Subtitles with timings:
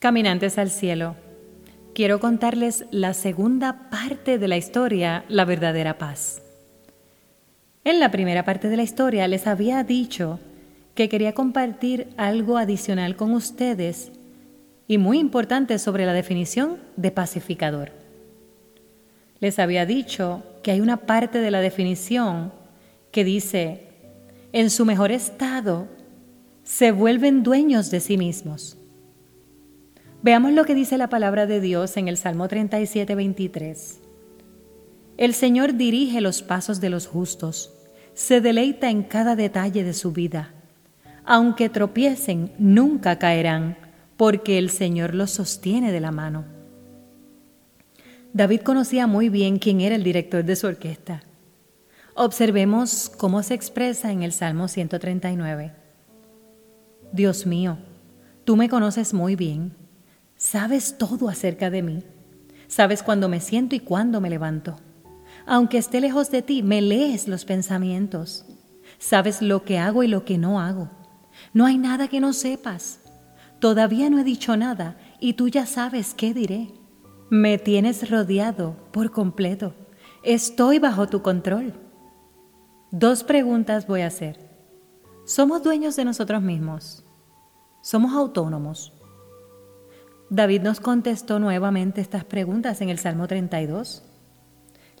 [0.00, 1.14] Caminantes al cielo,
[1.94, 6.40] quiero contarles la segunda parte de la historia, La verdadera paz.
[7.84, 10.40] En la primera parte de la historia les había dicho
[10.94, 14.10] que quería compartir algo adicional con ustedes
[14.88, 17.92] y muy importante sobre la definición de pacificador.
[19.38, 22.54] Les había dicho que hay una parte de la definición
[23.10, 23.88] que dice,
[24.54, 25.88] en su mejor estado,
[26.64, 28.78] se vuelven dueños de sí mismos.
[30.22, 34.00] Veamos lo que dice la palabra de Dios en el Salmo 37, 23.
[35.16, 37.72] El Señor dirige los pasos de los justos,
[38.12, 40.52] se deleita en cada detalle de su vida.
[41.24, 43.78] Aunque tropiecen, nunca caerán,
[44.18, 46.44] porque el Señor los sostiene de la mano.
[48.34, 51.22] David conocía muy bien quién era el director de su orquesta.
[52.14, 55.72] Observemos cómo se expresa en el Salmo 139.
[57.10, 57.78] Dios mío,
[58.44, 59.79] tú me conoces muy bien
[60.40, 62.02] Sabes todo acerca de mí.
[62.66, 64.76] Sabes cuándo me siento y cuándo me levanto.
[65.44, 68.46] Aunque esté lejos de ti, me lees los pensamientos.
[68.98, 70.88] Sabes lo que hago y lo que no hago.
[71.52, 73.00] No hay nada que no sepas.
[73.58, 76.72] Todavía no he dicho nada y tú ya sabes qué diré.
[77.28, 79.74] Me tienes rodeado por completo.
[80.22, 81.74] Estoy bajo tu control.
[82.90, 84.48] Dos preguntas voy a hacer.
[85.26, 87.04] ¿Somos dueños de nosotros mismos?
[87.82, 88.94] ¿Somos autónomos?
[90.30, 94.04] David nos contestó nuevamente estas preguntas en el Salmo 32.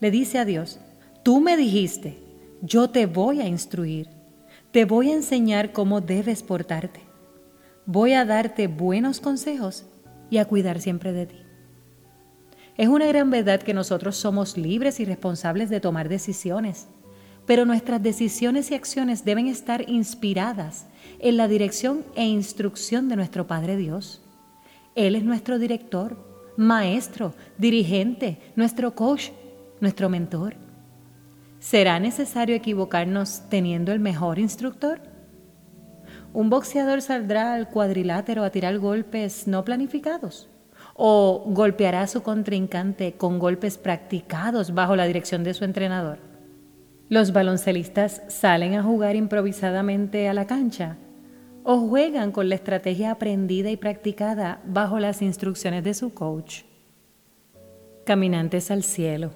[0.00, 0.80] Le dice a Dios,
[1.22, 2.18] tú me dijiste,
[2.62, 4.08] yo te voy a instruir,
[4.72, 7.02] te voy a enseñar cómo debes portarte,
[7.86, 9.84] voy a darte buenos consejos
[10.30, 11.36] y a cuidar siempre de ti.
[12.76, 16.88] Es una gran verdad que nosotros somos libres y responsables de tomar decisiones,
[17.46, 20.86] pero nuestras decisiones y acciones deben estar inspiradas
[21.20, 24.19] en la dirección e instrucción de nuestro Padre Dios.
[25.00, 26.14] Él es nuestro director,
[26.58, 29.30] maestro, dirigente, nuestro coach,
[29.80, 30.56] nuestro mentor.
[31.58, 35.00] ¿Será necesario equivocarnos teniendo el mejor instructor?
[36.34, 40.50] ¿Un boxeador saldrá al cuadrilátero a tirar golpes no planificados?
[40.92, 46.18] ¿O golpeará a su contrincante con golpes practicados bajo la dirección de su entrenador?
[47.08, 50.98] Los baloncelistas salen a jugar improvisadamente a la cancha
[51.62, 56.62] o juegan con la estrategia aprendida y practicada bajo las instrucciones de su coach.
[58.04, 59.32] Caminantes al cielo.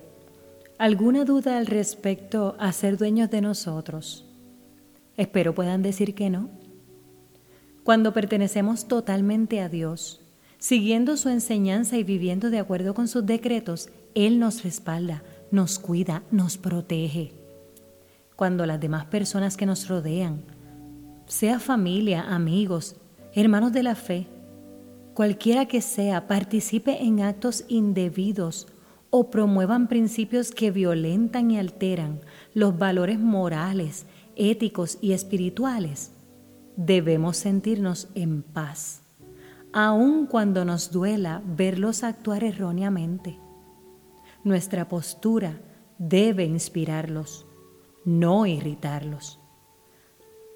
[0.78, 4.26] ¿Alguna duda al respecto a ser dueños de nosotros?
[5.16, 6.48] Espero puedan decir que no.
[7.84, 10.20] Cuando pertenecemos totalmente a Dios,
[10.58, 16.22] siguiendo su enseñanza y viviendo de acuerdo con sus decretos, Él nos respalda, nos cuida,
[16.30, 17.32] nos protege.
[18.34, 20.42] Cuando las demás personas que nos rodean
[21.26, 22.96] sea familia, amigos,
[23.32, 24.26] hermanos de la fe,
[25.14, 28.66] cualquiera que sea, participe en actos indebidos
[29.10, 32.20] o promuevan principios que violentan y alteran
[32.52, 36.12] los valores morales, éticos y espirituales,
[36.76, 39.02] debemos sentirnos en paz,
[39.72, 43.38] aun cuando nos duela verlos actuar erróneamente.
[44.42, 45.60] Nuestra postura
[45.98, 47.46] debe inspirarlos,
[48.04, 49.40] no irritarlos.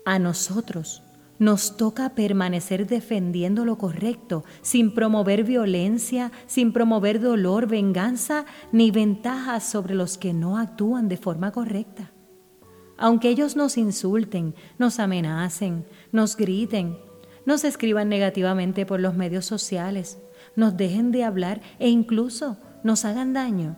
[0.09, 1.03] A nosotros
[1.39, 9.65] nos toca permanecer defendiendo lo correcto, sin promover violencia, sin promover dolor, venganza, ni ventajas
[9.65, 12.11] sobre los que no actúan de forma correcta.
[12.97, 16.97] Aunque ellos nos insulten, nos amenacen, nos griten,
[17.45, 20.19] nos escriban negativamente por los medios sociales,
[20.57, 23.77] nos dejen de hablar e incluso nos hagan daño,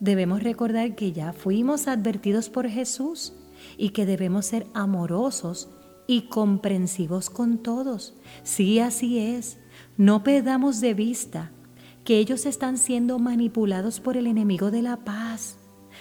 [0.00, 3.34] debemos recordar que ya fuimos advertidos por Jesús
[3.76, 5.68] y que debemos ser amorosos
[6.06, 8.14] y comprensivos con todos.
[8.42, 9.58] Sí, así es.
[9.96, 11.52] No perdamos de vista
[12.04, 15.58] que ellos están siendo manipulados por el enemigo de la paz.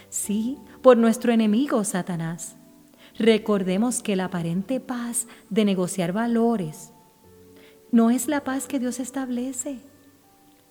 [0.10, 2.56] Sí, por nuestro enemigo Satanás.
[3.18, 6.92] Recordemos que la aparente paz de negociar valores
[7.92, 9.80] no es la paz que Dios establece.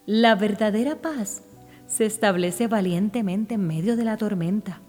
[0.07, 1.43] La verdadera paz
[1.87, 4.81] se establece valientemente en medio de la tormenta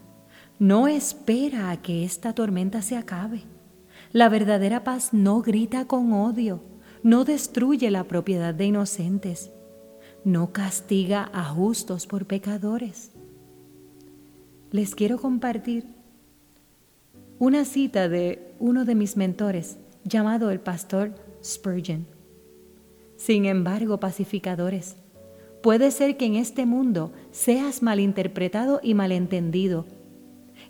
[0.60, 3.44] no espera a que esta tormenta se acabe.
[4.12, 6.60] La verdadera paz no grita con odio,
[7.02, 9.50] no destruye la propiedad de inocentes,
[10.22, 13.10] no castiga a justos por pecadores.
[14.70, 15.86] Les quiero compartir
[17.38, 22.06] una cita de uno de mis mentores llamado el pastor Spurgeon.
[23.16, 24.96] Sin embargo, pacificadores,
[25.62, 29.86] puede ser que en este mundo seas malinterpretado y malentendido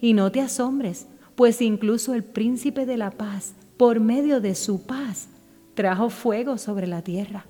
[0.00, 4.82] y no te asombres, pues incluso el príncipe de la paz, por medio de su
[4.82, 5.29] paz,
[5.75, 7.47] trajo fuego sobre la tierra.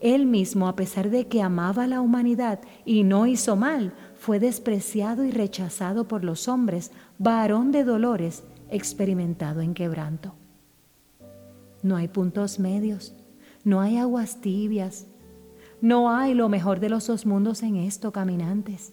[0.00, 4.38] Él mismo, a pesar de que amaba a la humanidad y no hizo mal, fue
[4.38, 10.34] despreciado y rechazado por los hombres, varón de dolores, experimentado en quebranto.
[11.82, 13.14] No hay puntos medios,
[13.64, 15.06] no hay aguas tibias,
[15.80, 18.92] no hay lo mejor de los dos mundos en esto, caminantes.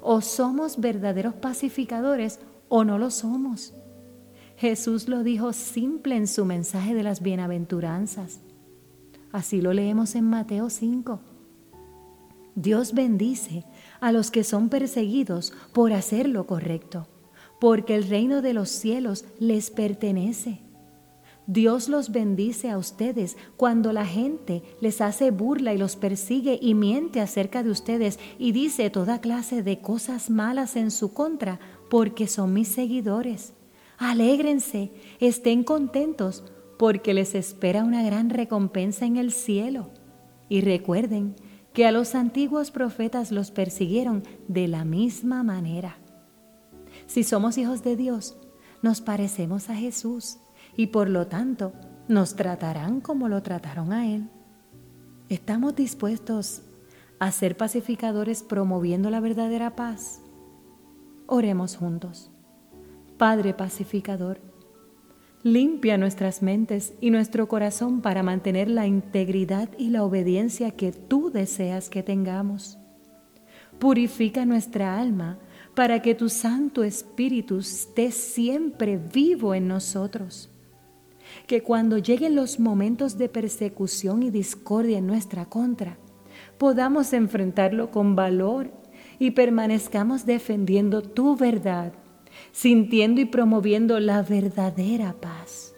[0.00, 3.74] O somos verdaderos pacificadores o no lo somos.
[4.56, 8.40] Jesús lo dijo simple en su mensaje de las bienaventuranzas.
[9.32, 11.20] Así lo leemos en Mateo 5.
[12.54, 13.64] Dios bendice
[14.00, 17.06] a los que son perseguidos por hacer lo correcto,
[17.60, 20.60] porque el reino de los cielos les pertenece.
[21.48, 26.74] Dios los bendice a ustedes cuando la gente les hace burla y los persigue y
[26.74, 31.58] miente acerca de ustedes y dice toda clase de cosas malas en su contra
[31.88, 33.54] porque son mis seguidores.
[33.96, 36.44] Alégrense, estén contentos
[36.78, 39.88] porque les espera una gran recompensa en el cielo.
[40.50, 41.34] Y recuerden
[41.72, 45.96] que a los antiguos profetas los persiguieron de la misma manera.
[47.06, 48.36] Si somos hijos de Dios,
[48.82, 50.40] nos parecemos a Jesús
[50.78, 51.72] y por lo tanto
[52.06, 54.28] nos tratarán como lo trataron a Él.
[55.28, 56.62] ¿Estamos dispuestos
[57.18, 60.22] a ser pacificadores promoviendo la verdadera paz?
[61.26, 62.30] Oremos juntos.
[63.18, 64.40] Padre pacificador,
[65.42, 71.32] limpia nuestras mentes y nuestro corazón para mantener la integridad y la obediencia que tú
[71.32, 72.78] deseas que tengamos.
[73.80, 75.40] Purifica nuestra alma
[75.74, 80.50] para que tu Santo Espíritu esté siempre vivo en nosotros
[81.46, 85.98] que cuando lleguen los momentos de persecución y discordia en nuestra contra,
[86.58, 88.70] podamos enfrentarlo con valor
[89.18, 91.92] y permanezcamos defendiendo tu verdad,
[92.52, 95.74] sintiendo y promoviendo la verdadera paz.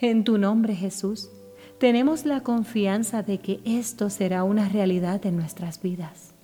[0.00, 1.30] En tu nombre, Jesús,
[1.78, 6.34] tenemos la confianza de que esto será una realidad en nuestras vidas.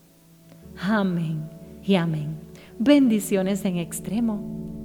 [0.81, 1.49] Amén
[1.85, 2.37] y amén.
[2.79, 4.78] Bendiciones en extremo